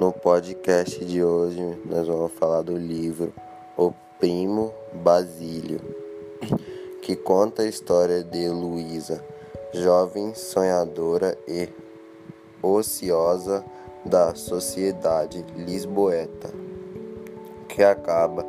[0.00, 3.34] No podcast de hoje, nós vamos falar do livro
[3.76, 5.78] O Primo Basílio,
[7.02, 9.22] que conta a história de Luísa,
[9.74, 11.68] jovem sonhadora e
[12.62, 13.62] ociosa
[14.02, 16.48] da sociedade lisboeta,
[17.68, 18.46] que acaba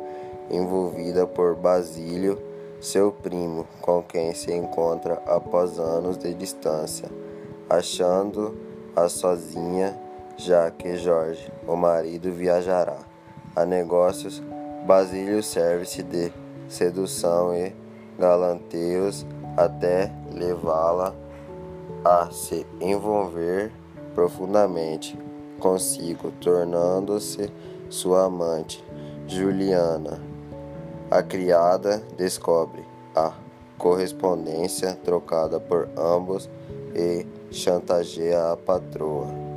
[0.50, 2.40] envolvida por Basílio,
[2.80, 7.10] seu primo, com quem se encontra após anos de distância,
[7.68, 10.00] achando-a sozinha
[10.36, 12.98] já que Jorge, o marido, viajará
[13.54, 14.42] a negócios.
[14.86, 16.32] Basílio serve-se de
[16.68, 17.74] sedução e
[18.18, 21.14] galanteios até levá-la
[22.04, 23.72] a se envolver
[24.14, 25.18] profundamente
[25.60, 27.52] consigo, tornando-se
[27.88, 28.84] sua amante.
[29.26, 30.20] Juliana,
[31.10, 33.32] a criada, descobre a
[33.78, 36.50] correspondência trocada por ambos
[36.94, 39.51] e chantageia a patroa.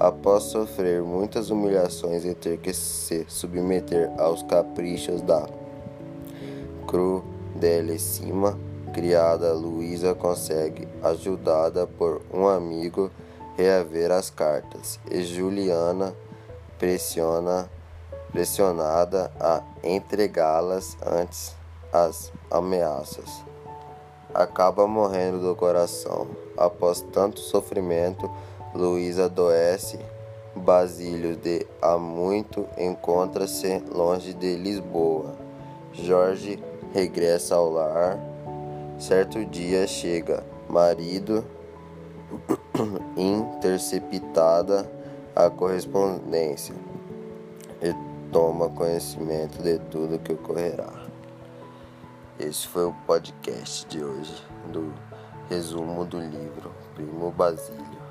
[0.00, 5.48] Após sofrer muitas humilhações e ter que se submeter aos caprichos da
[6.86, 8.56] crudelíssima
[8.94, 13.10] criada, Luísa consegue, ajudada por um amigo,
[13.56, 16.14] reaver as cartas, e Juliana
[16.78, 17.68] pressiona,
[18.30, 21.56] pressionada a entregá-las antes
[21.92, 23.42] as ameaças.
[24.32, 26.28] Acaba morrendo do coração.
[26.56, 28.30] Após tanto sofrimento,
[28.74, 29.98] Luísa adoece.
[30.54, 35.34] Basílio de há muito encontra-se longe de Lisboa.
[35.92, 38.18] Jorge regressa ao lar.
[38.98, 41.44] Certo dia chega marido,
[43.16, 44.90] interceptada
[45.34, 46.74] a correspondência
[47.80, 47.94] e
[48.32, 50.92] toma conhecimento de tudo que ocorrerá.
[52.38, 54.92] Esse foi o podcast de hoje do
[55.48, 58.07] resumo do livro Primo Basílio.